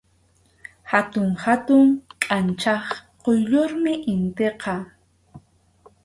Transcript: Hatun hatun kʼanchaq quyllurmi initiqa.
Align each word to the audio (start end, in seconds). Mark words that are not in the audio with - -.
Hatun 0.91 1.29
hatun 1.43 1.85
kʼanchaq 2.23 2.85
quyllurmi 3.21 3.93
initiqa. 4.11 4.75